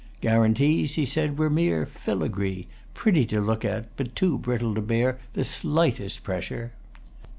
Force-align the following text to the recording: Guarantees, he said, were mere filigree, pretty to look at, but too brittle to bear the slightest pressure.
Guarantees, 0.19 0.95
he 0.95 1.05
said, 1.05 1.37
were 1.37 1.47
mere 1.47 1.85
filigree, 1.85 2.65
pretty 2.95 3.23
to 3.23 3.39
look 3.39 3.63
at, 3.63 3.87
but 3.97 4.15
too 4.15 4.35
brittle 4.39 4.73
to 4.73 4.81
bear 4.81 5.19
the 5.33 5.45
slightest 5.45 6.23
pressure. 6.23 6.71